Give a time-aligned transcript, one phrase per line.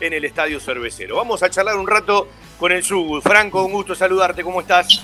[0.00, 1.16] en el Estadio Cervecero.
[1.16, 3.20] Vamos a charlar un rato con el Sugu.
[3.20, 5.02] Franco, un gusto saludarte, ¿cómo estás?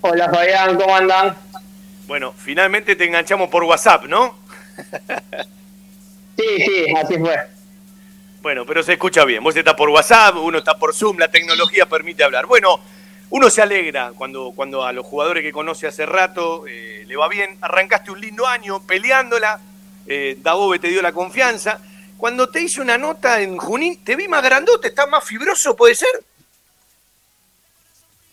[0.00, 1.36] Hola Fabián, ¿cómo andan?
[2.06, 4.38] Bueno, finalmente te enganchamos por WhatsApp, ¿no?
[6.36, 7.36] sí, sí, así fue.
[8.42, 9.42] Bueno, pero se escucha bien.
[9.42, 12.46] Vos estás por WhatsApp, uno está por Zoom, la tecnología permite hablar.
[12.46, 12.78] Bueno,
[13.30, 17.28] uno se alegra cuando, cuando a los jugadores que conoce hace rato eh, le va
[17.28, 17.58] bien.
[17.60, 19.58] Arrancaste un lindo año peleándola,
[20.06, 20.38] eh,
[20.80, 21.80] te dio la confianza.
[22.18, 25.94] Cuando te hice una nota en Junín, te vi más grandote, estás más fibroso, ¿puede
[25.94, 26.08] ser?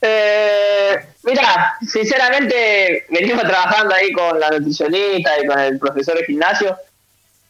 [0.06, 6.78] Eh, mira, sinceramente venimos trabajando ahí con la nutricionista y con el profesor de gimnasio.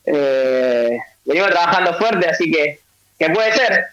[0.05, 2.79] Eh, venimos trabajando fuerte, así que,
[3.17, 3.85] que puede ser.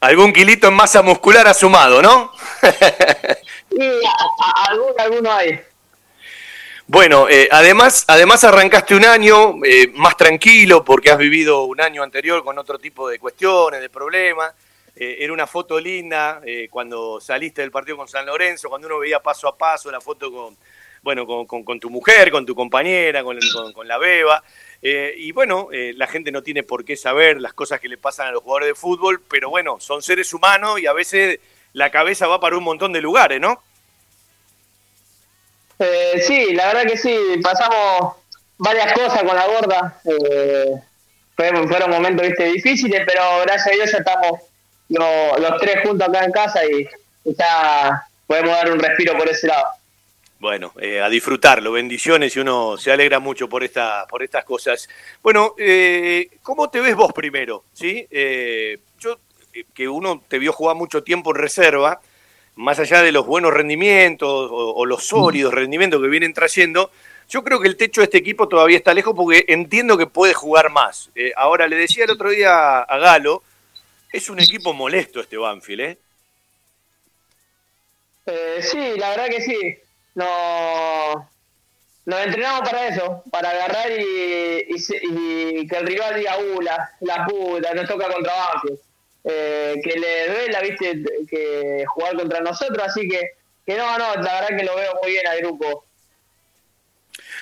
[0.00, 2.32] Algún kilito en masa muscular ha sumado, ¿no?
[3.70, 3.90] sí,
[4.98, 5.60] alguno, hay.
[6.88, 12.02] Bueno, eh, además, además arrancaste un año eh, más tranquilo porque has vivido un año
[12.02, 14.54] anterior con otro tipo de cuestiones, de problemas.
[14.94, 19.20] Eh, era una foto linda cuando saliste del partido con San Lorenzo, cuando uno veía
[19.20, 20.56] paso a paso la foto con,
[21.02, 23.38] bueno, con, tu mujer, con tu compañera, con,
[23.74, 24.42] con la beba.
[24.82, 27.96] Eh, y bueno, eh, la gente no tiene por qué saber las cosas que le
[27.96, 31.40] pasan a los jugadores de fútbol, pero bueno, son seres humanos y a veces
[31.72, 33.62] la cabeza va para un montón de lugares, ¿no?
[35.78, 38.16] Eh, sí, la verdad que sí, pasamos
[38.58, 40.00] varias cosas con la gorda.
[41.34, 42.44] fueron, fueron, momentos ¿viste?
[42.44, 44.40] difíciles, pero gracias a Dios ya estamos
[44.88, 46.88] los, tres juntos acá en casa y
[47.24, 49.66] ya podemos dar un respiro por ese lado.
[50.38, 54.88] Bueno, eh, a disfrutarlo, bendiciones y uno se alegra mucho por, esta, por estas cosas.
[55.22, 57.64] Bueno, eh, ¿cómo te ves vos primero?
[57.72, 58.06] ¿Sí?
[58.10, 59.18] Eh, yo,
[59.72, 62.00] que uno te vio jugar mucho tiempo en reserva,
[62.56, 66.90] más allá de los buenos rendimientos o, los sólidos rendimientos que vienen trayendo,
[67.28, 70.34] yo creo que el techo de este equipo todavía está lejos porque entiendo que puede
[70.34, 71.10] jugar más.
[71.36, 73.42] ahora, le decía el otro día a Galo,
[74.12, 75.98] es un equipo molesto este Banfield, ¿eh?
[78.60, 79.78] sí, la verdad que sí
[80.16, 81.30] no,
[82.06, 87.86] nos entrenamos para eso, para agarrar y, que el rival diga, uh, la, puta, nos
[87.86, 88.78] toca contra Banfield.
[89.28, 93.32] Eh, que le duela, viste, que jugar contra nosotros, así que,
[93.66, 95.84] que no, no, la verdad que lo veo muy bien al grupo.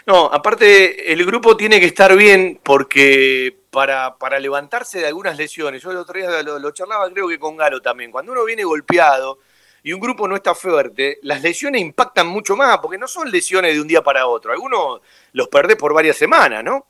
[0.07, 5.83] No, aparte el grupo tiene que estar bien porque para, para levantarse de algunas lesiones,
[5.83, 8.65] yo el otro día lo, lo charlaba creo que con Galo también, cuando uno viene
[8.65, 9.41] golpeado,
[9.83, 13.75] y un grupo no está fuerte, las lesiones impactan mucho más, porque no son lesiones
[13.75, 14.53] de un día para otro.
[14.53, 15.03] Algunos
[15.35, 16.87] los perdés por varias semanas, ¿no?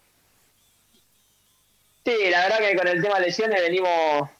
[2.04, 4.30] Sí, la verdad que con el tema de lesiones venimos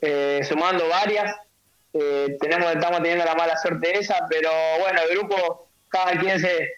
[0.00, 1.34] eh, sumando varias.
[1.92, 4.50] Eh, tenemos, estamos teniendo la mala suerte esa, pero
[4.80, 6.70] bueno, el grupo, cada quien se,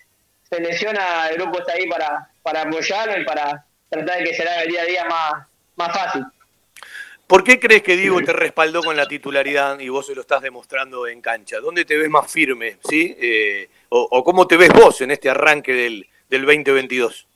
[0.42, 4.62] se lesiona, el grupo está ahí para, para apoyarlo y para tratar de que será
[4.62, 6.24] el día a día más, más fácil.
[7.30, 10.42] ¿Por qué crees que Diego te respaldó con la titularidad y vos se lo estás
[10.42, 11.60] demostrando en cancha?
[11.60, 12.78] ¿Dónde te ves más firme?
[12.88, 13.16] ¿sí?
[13.20, 17.28] Eh, o, cómo te ves vos en este arranque del, del 2022?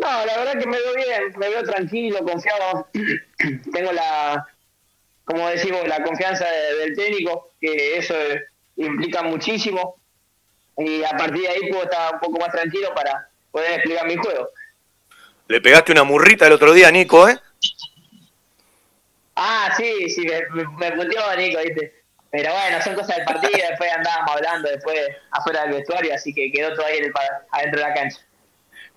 [0.00, 2.88] No, la verdad que me veo bien, me veo tranquilo, confiado.
[3.72, 4.46] Tengo la,
[5.24, 6.46] como decimos, la confianza
[6.78, 8.14] del técnico, que eso
[8.76, 9.96] implica muchísimo.
[10.76, 14.16] Y a partir de ahí puedo estar un poco más tranquilo para poder explicar mi
[14.16, 14.48] juego.
[15.48, 17.38] Le pegaste una murrita el otro día, Nico, ¿eh?
[19.34, 21.98] Ah, sí, sí, me, me puteó Nico, ¿viste?
[22.30, 26.52] Pero bueno, son cosas del partido, después andábamos hablando después afuera del vestuario, así que
[26.52, 27.00] quedó todo ahí
[27.52, 28.18] adentro de la cancha.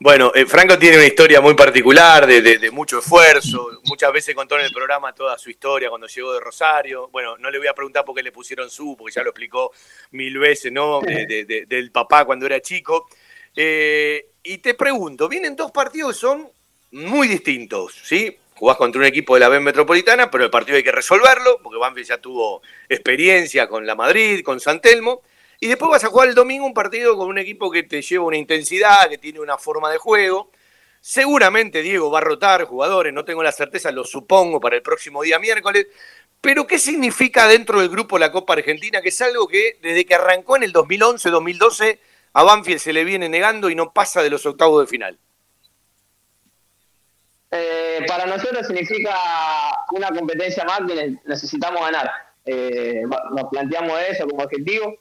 [0.04, 3.70] Bueno, eh, Franco tiene una historia muy particular, de, de, mucho esfuerzo.
[3.84, 7.08] Muchas veces contó en el programa toda su historia cuando llegó de Rosario.
[7.10, 9.72] Bueno, no le voy a preguntar por qué le pusieron su, porque ya lo explicó
[10.10, 11.02] mil veces, ¿no?
[11.02, 13.10] del papá cuando era chico.
[13.56, 16.50] Eh, y te pregunto, vienen dos partidos que son
[16.94, 18.36] muy distintos, ¿sí?
[18.56, 21.78] jugás contra un equipo de la B Metropolitana, pero el partido hay que resolverlo, porque
[21.78, 25.22] Banfield ya tuvo experiencia con la Madrid, con San Telmo,
[25.64, 28.26] y después vas a jugar el domingo un partido con un equipo que te lleva
[28.26, 30.50] una intensidad, que tiene una forma de juego.
[31.00, 35.22] Seguramente Diego va a rotar jugadores, no tengo la certeza, lo supongo, para el próximo
[35.22, 35.86] día miércoles.
[36.42, 39.04] Pero ¿qué significa dentro del grupo la Copa Argentina?
[39.04, 42.00] Que es algo que desde que arrancó en el 2011-2012
[42.34, 45.20] a Banfield se le viene negando y no pasa de los octavos de final.
[47.52, 49.16] Eh, para nosotros significa
[49.92, 52.10] una competencia más que necesitamos ganar.
[52.46, 54.98] Eh, nos planteamos eso como objetivo,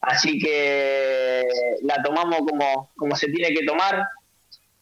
[0.00, 1.44] así que
[1.82, 4.06] la tomamos como, como se tiene que tomar.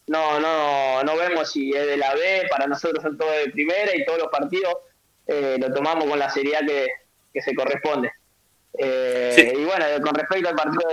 [0.07, 3.95] No, no, no vemos si es de la B, para nosotros son todos de primera
[3.95, 4.75] y todos los partidos
[5.27, 6.87] eh, lo tomamos con la seriedad que,
[7.33, 8.11] que se corresponde.
[8.79, 10.89] Y bueno, con respecto al partido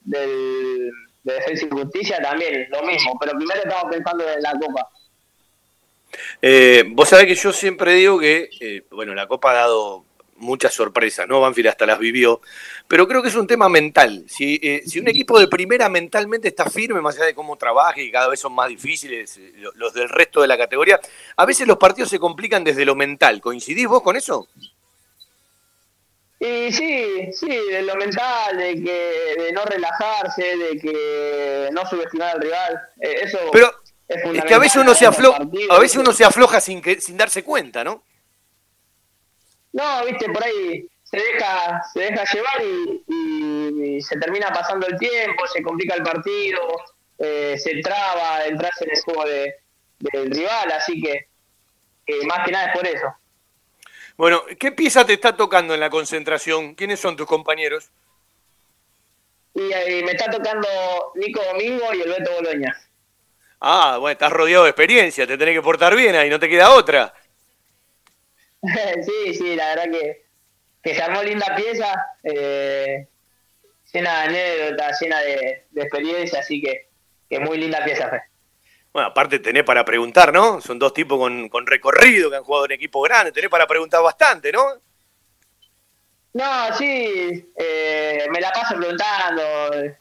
[0.00, 0.90] de,
[1.22, 4.88] de Defensa y Justicia también lo mismo, pero primero estamos pensando en la Copa.
[6.42, 10.04] Eh, vos sabés que yo siempre digo que, eh, bueno, la Copa ha dado
[10.40, 11.40] muchas sorpresas, ¿no?
[11.40, 12.40] Banfield hasta las vivió,
[12.88, 14.24] pero creo que es un tema mental.
[14.28, 18.02] Si, eh, si un equipo de primera mentalmente está firme, más allá de cómo trabaje
[18.02, 19.38] y cada vez son más difíciles
[19.74, 21.00] los del resto de la categoría,
[21.36, 23.40] a veces los partidos se complican desde lo mental.
[23.40, 24.48] ¿Coincidís vos con eso?
[26.40, 32.36] Y sí, sí, de lo mental, de que de no relajarse, de que no subestimar
[32.36, 32.80] al rival.
[32.98, 33.70] eso Pero
[34.08, 37.18] es, que a veces uno se afloja, a veces uno se afloja sin que, sin
[37.18, 38.02] darse cuenta, ¿no?
[39.72, 45.46] No, viste, por ahí se deja, se deja llevar y, se termina pasando el tiempo,
[45.46, 46.60] se complica el partido,
[47.18, 49.54] eh, se traba, entras en el juego de,
[49.98, 51.28] del rival, así que
[52.26, 53.06] más que nada es por eso.
[54.16, 56.74] Bueno, ¿qué pieza te está tocando en la concentración?
[56.74, 57.90] ¿Quiénes son tus compañeros?
[59.54, 60.68] Y, me está tocando
[61.16, 62.76] Nico Domingo y el Beto Boloña.
[63.60, 66.70] Ah, bueno, estás rodeado de experiencia, te tenés que portar bien ahí, no te queda
[66.70, 67.12] otra.
[69.02, 70.24] sí, sí, la verdad que,
[70.82, 73.06] que se armó linda pieza, eh,
[73.92, 76.88] llena de anécdotas, llena de, experiencia, así que,
[77.28, 78.22] que muy linda pieza, Fe.
[78.92, 80.60] Bueno, aparte tenés para preguntar, ¿no?
[80.60, 84.02] Son dos tipos con, con recorrido que han jugado en equipo grande, tenés para preguntar
[84.02, 84.64] bastante, ¿no?
[86.32, 89.42] No, sí, eh, me la paso preguntando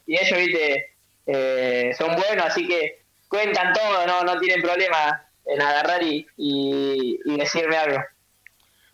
[0.06, 0.96] y ellos, viste,
[1.26, 7.20] eh, son buenos, así que cuentan todo, no, no tienen problema en agarrar y, y,
[7.38, 8.00] decirme algo.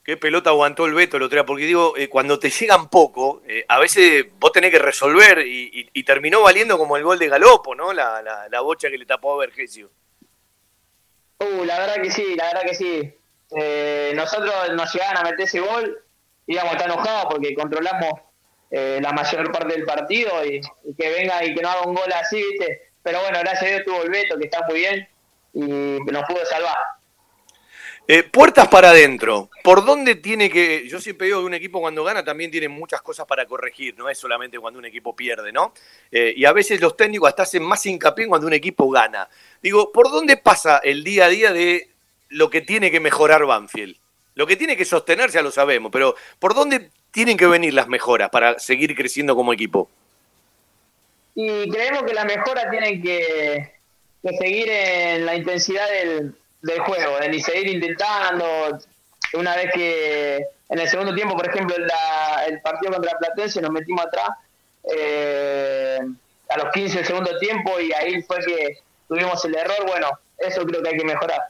[0.06, 1.46] ¿Qué pelota aguantó el Beto el otro día?
[1.46, 6.44] Porque digo, eh, cuando te llegan poco, a veces vos tenés que resolver y, terminó
[6.44, 7.92] valiendo como el gol de Galopo, ¿no?
[7.92, 9.90] La, la, bocha que le tapó a Vergesio.
[11.40, 13.14] Uh, la verdad que sí, la verdad que sí.
[14.16, 16.06] nosotros nos llegaban a meter ese gol
[16.48, 18.14] íbamos a estar enojados porque controlamos
[18.72, 20.62] eh, la mayor parte del partido y,
[20.98, 22.92] que venga y que no haga un gol así, ¿viste?
[23.04, 25.08] Pero bueno, gracias a Dios tuvo el Beto, que está muy bien,
[25.54, 26.76] y nos pudo salvar.
[28.08, 29.50] Eh, puertas para adentro.
[29.64, 30.88] ¿Por dónde tiene que.?
[30.88, 34.08] Yo siempre digo que un equipo cuando gana también tiene muchas cosas para corregir, no
[34.10, 35.74] es solamente cuando un equipo pierde, ¿no?
[36.12, 39.28] Eh, y a veces los técnicos hasta hacen más hincapié cuando un equipo gana.
[39.62, 41.90] Digo, ¿por dónde pasa el día a día de
[42.30, 43.98] lo que tiene que mejorar Banfield?
[44.36, 47.88] Lo que tiene que sostener ya lo sabemos, pero ¿por dónde tienen que venir las
[47.88, 49.90] mejoras para seguir creciendo como equipo?
[51.34, 53.72] Y creemos que las mejoras tienen que,
[54.38, 56.36] seguir en la intensidad del,
[56.80, 58.80] juego, en seguir intentando.
[59.34, 60.38] Una vez que
[60.70, 64.30] en el segundo tiempo, por ejemplo, el partido contra Platense nos metimos atrás
[64.96, 66.00] eh,
[66.50, 69.86] a los 15 del segundo tiempo y ahí fue que tuvimos el error.
[69.88, 71.42] Bueno, eso creo que hay que mejorar.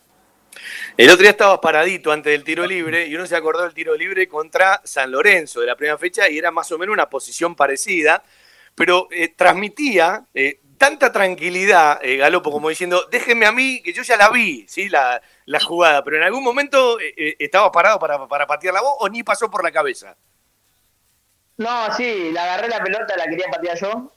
[0.98, 3.96] El otro día estaba paradito antes del tiro libre y uno se acordó del tiro
[3.96, 7.56] libre contra San Lorenzo de la primera fecha y era más o menos una posición
[7.56, 8.24] parecida,
[8.74, 14.04] pero eh, transmitía eh, tanta tranquilidad, eh, Galopo, como diciendo, déjenme a mí, que yo
[14.04, 14.90] ya la vi, ¿sí?
[14.90, 15.22] la,
[15.66, 19.50] jugada, pero en algún momento estaba parado para, para patear la voz o ni pasó
[19.50, 20.16] por la cabeza.
[21.58, 24.12] No, sí, la agarré la pelota, la quería patear yo.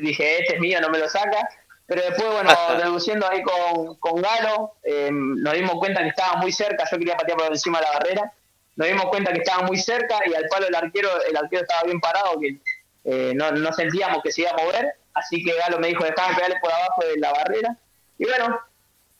[0.00, 1.48] dije, este es mío, no me lo saca
[1.92, 6.50] pero después, bueno, reduciendo ahí con, con Galo, em, nos dimos cuenta que estaba muy
[6.50, 8.32] cerca, yo quería patear por encima de la barrera,
[8.76, 11.82] nos dimos cuenta que estaba muy cerca y al palo el arquero, el arquero estaba
[11.82, 12.56] bien parado, que
[13.04, 16.34] eh, no, no, sentíamos que se iba a mover, así que Galo me dijo, dejame
[16.34, 17.76] pegarle por abajo de la barrera,
[18.18, 18.60] y bueno,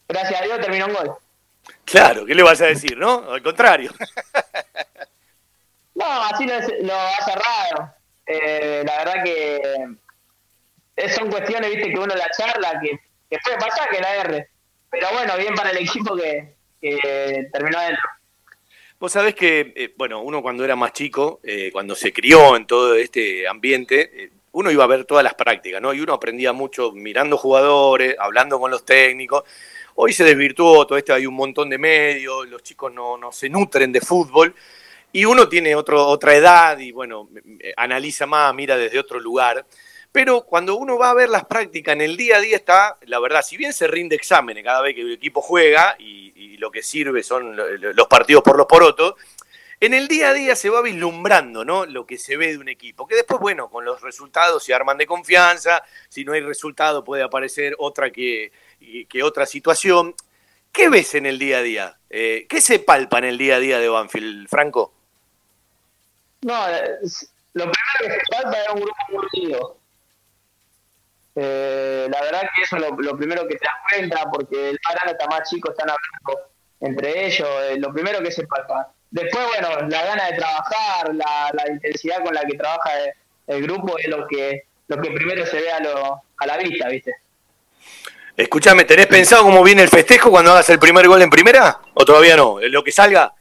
[0.09, 1.17] gracias a Dios terminó un gol.
[1.85, 3.33] Claro, ¿qué le vas a decir, no?
[3.33, 3.93] Al contrario.
[5.95, 6.55] no, así lo,
[6.87, 7.95] lo ha cerrado.
[8.27, 12.99] Eh, la verdad que son cuestiones, viste, que uno la charla, que,
[13.31, 14.49] que puede pasar que la R.
[14.91, 16.55] Pero bueno, bien para el equipo que,
[17.53, 18.09] terminó adentro.
[19.03, 22.69] Vos sabés que, eh, bueno, uno cuando era más chico, eh, cuando se crió en
[22.69, 25.93] todo este ambiente, eh, uno iba a ver todas las prácticas, ¿no?
[25.93, 29.43] Y uno aprendía mucho mirando jugadores, hablando con los técnicos.
[29.97, 33.49] Hoy se desvirtuó todo esto, hay un montón de medios, los chicos no, no se
[33.49, 34.55] nutren de fútbol.
[35.11, 37.29] Y uno tiene otro, otra edad y, bueno,
[37.77, 39.67] analiza más, mira desde otro lugar.
[40.13, 43.19] Pero cuando uno va a ver las prácticas en el día a día está, la
[43.19, 46.23] verdad, si bien se rinde exámenes cada vez que el equipo juega y,
[46.59, 49.15] lo que sirve son los partidos por los porotos,
[49.81, 51.87] en el día a día se va vislumbrando ¿no?
[51.87, 54.97] lo que se ve de un equipo, que después, bueno, con los resultados se arman
[54.97, 58.53] de confianza, si no hay resultado puede aparecer otra que,
[59.25, 60.15] otra situación.
[60.71, 61.99] ¿Qué ves en el día a día?
[62.11, 64.95] Eh, ¿Qué se palpa en el día a día de Banfield, Franco?
[66.43, 66.65] No,
[67.55, 69.82] lo primero que se palpa es un grupo unido.
[71.35, 75.13] Eh, la verdad que eso es lo, primero que te das cuenta, porque el Paraná
[75.13, 78.93] está más chico, están hablando entre ellos, eh, lo primero que se palpa.
[79.11, 82.91] Después, bueno, la gana de trabajar, la, intensidad con la que trabaja
[83.47, 86.89] el, grupo es lo que lo que primero se ve a, lo, a la vista,
[86.89, 87.15] ¿viste?
[88.37, 91.81] Escúchame, ¿tenés pensado cómo viene el festejo cuando hagas el primer gol en primera?
[91.95, 92.59] ¿O todavía no?
[92.61, 93.35] ¿Lo que salga?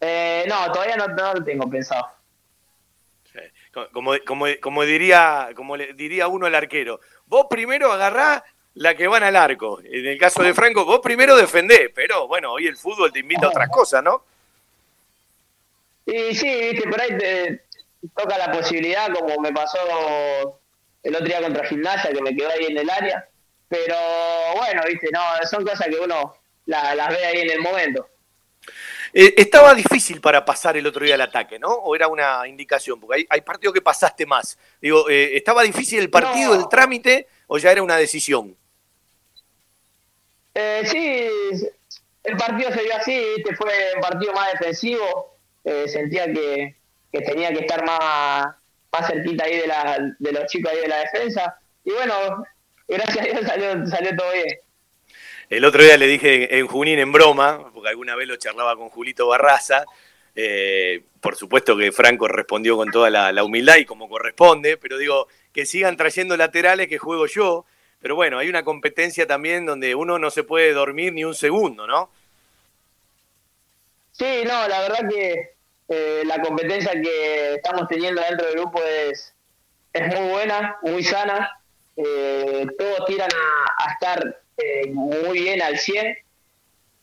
[0.00, 2.08] Eh, no, todavía no, lo tengo pensado.
[3.92, 8.42] Como, como, como, diría, como le diría uno al arquero, vos primero agarrás
[8.74, 9.80] la que van al arco.
[9.82, 13.46] En el caso de Franco, vos primero defendés, pero bueno, hoy el fútbol te invita
[13.46, 14.24] a otras cosas, ¿no?
[16.04, 17.64] Y sí, viste, por ahí te
[18.14, 20.60] toca la posibilidad, como me pasó
[21.02, 23.28] el otro día contra Gimnasia, que me quedó ahí en el área.
[23.68, 23.96] Pero
[24.56, 26.34] bueno, viste, no, son cosas que uno
[26.66, 28.08] las ve ahí en el momento.
[29.14, 31.68] Eh, estaba difícil para pasar el otro día el ataque, ¿no?
[31.68, 32.98] ¿O era una indicación?
[32.98, 34.58] Porque hay, hay partidos que pasaste más.
[34.80, 38.56] Digo, eh, ¿estaba difícil el partido, el trámite, o ya era una decisión?
[40.54, 41.66] Eh, sí,
[42.24, 43.54] el partido se dio así, ¿viste?
[43.56, 45.36] fue un partido más defensivo.
[45.64, 46.76] Eh, sentía que,
[47.12, 48.56] que, tenía que estar más,
[48.90, 51.58] más cerquita ahí de, la, de los chicos ahí de la defensa.
[51.84, 52.44] Y bueno,
[52.88, 54.58] gracias a Dios salió, salió todo bien.
[55.52, 58.88] El otro día le dije en Junín en broma, porque alguna vez lo charlaba con
[58.88, 59.84] Julito Barraza,
[60.34, 65.28] eh, por supuesto que Franco respondió con toda la, humildad y como corresponde, pero digo,
[65.52, 67.66] que sigan trayendo laterales que juego yo,
[68.00, 71.86] pero bueno, hay una competencia también donde uno no se puede dormir ni un segundo,
[71.86, 72.10] ¿no?
[74.12, 75.50] Sí, no, la verdad que
[75.90, 79.34] eh, la competencia que estamos teniendo dentro del grupo es,
[79.92, 81.61] es muy buena, muy sana.
[81.96, 83.30] Eh, todos tiran
[83.78, 86.16] a estar eh, muy bien al 100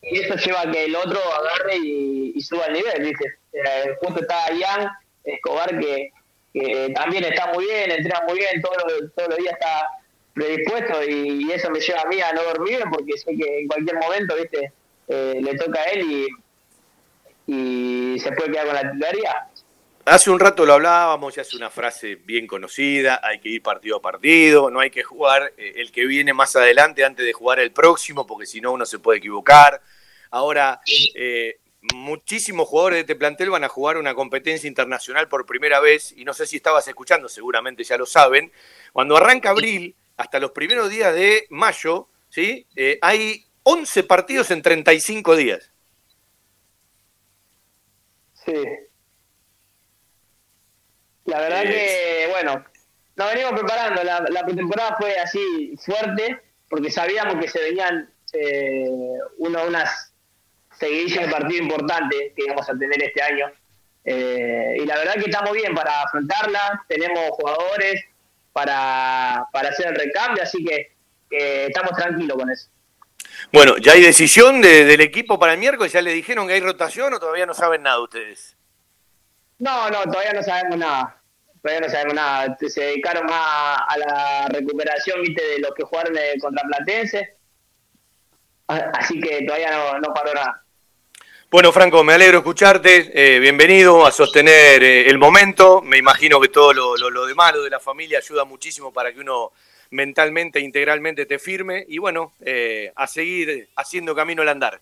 [0.02, 3.38] y eso lleva a que el otro agarre y, suba el nivel, ¿viste?
[3.54, 4.90] Eh, justo está Ian
[5.24, 6.12] Escobar que,
[6.96, 9.88] también está muy bien, entrena muy bien, todos los, todos días está
[10.34, 13.98] predispuesto y, eso me lleva a mí a no dormir porque sé que en cualquier
[13.98, 14.72] momento, ¿viste?
[15.08, 16.30] Eh, le toca a él
[17.48, 19.49] y, y se puede quedar con la titularidad.
[20.10, 23.98] Hace un rato lo hablábamos, ya es una frase bien conocida, hay que ir partido
[23.98, 27.60] a partido, no hay que jugar eh, el que viene más adelante antes de jugar
[27.60, 29.84] el próximo, porque si no uno se puede equivocar.
[30.32, 30.82] Ahora,
[31.14, 31.60] eh,
[31.94, 36.26] muchísimos jugadores de este plantel van a jugar una competencia internacional por primera vez, y
[36.26, 38.52] no sé si estabas escuchando, seguramente ya lo saben,
[38.92, 42.66] cuando arranca abril, hasta los primeros días de mayo, ¿sí?
[42.76, 45.72] Eh, hay 11 partidos en 35 días.
[48.34, 48.56] Sí,
[51.40, 52.66] la verdad que, bueno,
[53.16, 54.04] nos venimos preparando.
[54.04, 58.88] La, la pretemporada fue así fuerte, porque sabíamos que se venían eh,
[59.38, 60.14] uno, unas
[60.78, 63.52] seguidillas de partido importantes que íbamos a tener este año.
[64.06, 68.06] Eh, y la verdad que estamos bien para afrontarla, tenemos jugadores
[68.54, 70.94] para, para hacer el recambio, así que
[71.30, 72.70] estamos tranquilos con eso.
[73.52, 75.92] Bueno, ¿ya hay decisión del equipo para el miércoles?
[75.92, 78.58] ¿Ya le dijeron que hay rotación o todavía no saben nada ustedes?
[79.60, 81.19] No, no, todavía no sabemos nada
[81.62, 82.58] todavía no sabemos nada.
[82.68, 87.36] Se dedicaron más a la recuperación, viste, de los que jugaron contra Platense.
[88.68, 90.64] Así que todavía no, paró nada.
[91.50, 93.10] Bueno, Franco, me alegro escucharte.
[93.14, 95.82] Eh, bienvenido a sostener eh, el momento.
[95.82, 99.12] Me imagino que todo lo, lo, lo de malo de la familia ayuda muchísimo para
[99.12, 99.52] que uno
[99.90, 101.84] mentalmente, integralmente te firme.
[101.88, 104.80] Y bueno, eh, a seguir haciendo camino al andar.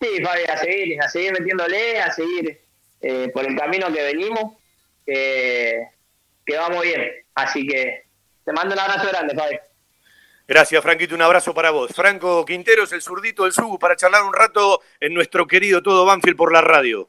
[0.00, 2.60] Sí, Fabi, a seguir, a seguir metiéndole, a seguir
[3.32, 4.59] por el camino que venimos
[5.06, 5.86] que,
[6.58, 7.10] va muy bien.
[7.34, 8.04] Así que
[8.44, 9.58] te mando un abrazo grande, Fabi.
[10.46, 11.14] Gracias, Franquito.
[11.14, 11.92] Un abrazo para vos.
[11.94, 16.36] Franco Quinteros, el zurdito del Sugu, para charlar un rato en nuestro querido Todo Banfield
[16.36, 17.08] por la radio.